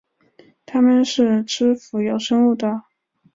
[0.65, 2.85] 它们是吃浮游生物的。